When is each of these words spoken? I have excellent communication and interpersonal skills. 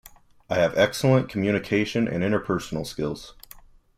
I 0.49 0.55
have 0.55 0.75
excellent 0.79 1.29
communication 1.29 2.07
and 2.07 2.23
interpersonal 2.23 2.87
skills. 2.87 3.35